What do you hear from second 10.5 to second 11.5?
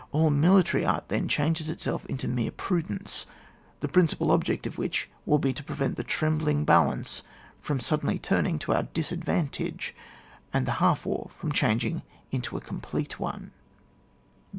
and the half war